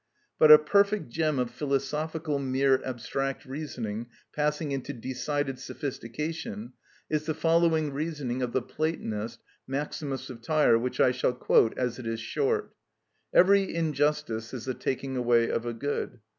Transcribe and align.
But 0.39 0.51
a 0.51 0.57
perfect 0.57 1.09
gem 1.09 1.37
of 1.37 1.51
philosophical 1.51 2.39
mere 2.39 2.83
abstract 2.83 3.45
reasoning 3.45 4.07
passing 4.33 4.71
into 4.71 4.93
decided 4.93 5.59
sophistication 5.59 6.73
is 7.07 7.27
the 7.27 7.35
following 7.35 7.93
reasoning 7.93 8.41
of 8.41 8.51
the 8.51 8.63
Platonist, 8.63 9.43
Maximus 9.67 10.31
of 10.31 10.41
Tyre, 10.41 10.79
which 10.79 10.99
I 10.99 11.11
shall 11.11 11.33
quote, 11.33 11.77
as 11.77 11.99
it 11.99 12.07
is 12.07 12.19
short: 12.19 12.73
"Every 13.31 13.71
injustice 13.75 14.55
is 14.55 14.65
the 14.65 14.73
taking 14.73 15.15
away 15.17 15.51
of 15.51 15.67
a 15.67 15.73
good. 15.75 16.19